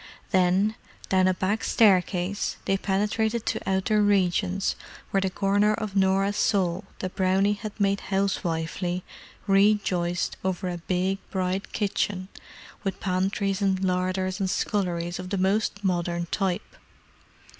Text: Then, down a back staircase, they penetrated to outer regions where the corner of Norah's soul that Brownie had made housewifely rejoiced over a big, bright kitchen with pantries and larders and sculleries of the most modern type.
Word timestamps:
Then, 0.31 0.73
down 1.09 1.27
a 1.27 1.33
back 1.35 1.63
staircase, 1.63 2.57
they 2.65 2.75
penetrated 2.75 3.45
to 3.45 3.69
outer 3.69 4.01
regions 4.01 4.75
where 5.11 5.21
the 5.21 5.29
corner 5.29 5.75
of 5.75 5.95
Norah's 5.95 6.37
soul 6.37 6.85
that 6.97 7.15
Brownie 7.15 7.53
had 7.53 7.79
made 7.79 7.99
housewifely 8.09 9.03
rejoiced 9.45 10.37
over 10.43 10.69
a 10.69 10.79
big, 10.79 11.19
bright 11.29 11.71
kitchen 11.71 12.29
with 12.83 12.99
pantries 12.99 13.61
and 13.61 13.83
larders 13.83 14.39
and 14.39 14.49
sculleries 14.49 15.19
of 15.19 15.29
the 15.29 15.37
most 15.37 15.83
modern 15.83 16.25
type. 16.31 16.75